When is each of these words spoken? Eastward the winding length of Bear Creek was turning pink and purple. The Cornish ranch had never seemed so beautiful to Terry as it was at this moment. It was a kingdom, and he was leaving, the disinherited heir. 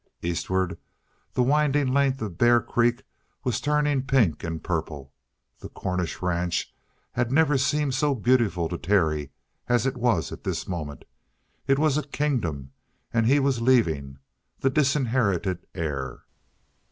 Eastward 0.23 0.79
the 1.33 1.43
winding 1.43 1.87
length 1.93 2.23
of 2.23 2.35
Bear 2.39 2.59
Creek 2.59 3.03
was 3.43 3.61
turning 3.61 4.01
pink 4.01 4.43
and 4.43 4.63
purple. 4.63 5.13
The 5.59 5.69
Cornish 5.69 6.23
ranch 6.23 6.73
had 7.11 7.31
never 7.31 7.55
seemed 7.55 7.93
so 7.93 8.15
beautiful 8.15 8.67
to 8.69 8.79
Terry 8.79 9.29
as 9.67 9.85
it 9.85 9.95
was 9.95 10.31
at 10.31 10.43
this 10.43 10.67
moment. 10.67 11.05
It 11.67 11.77
was 11.77 11.99
a 11.99 12.07
kingdom, 12.07 12.71
and 13.13 13.27
he 13.27 13.39
was 13.39 13.61
leaving, 13.61 14.17
the 14.59 14.71
disinherited 14.71 15.67
heir. 15.75 16.23